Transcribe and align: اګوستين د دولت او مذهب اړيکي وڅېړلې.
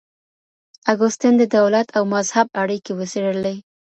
اګوستين 0.91 1.33
د 1.37 1.43
دولت 1.57 1.87
او 1.97 2.03
مذهب 2.15 2.47
اړيکي 2.61 2.91
وڅېړلې. 2.95 3.55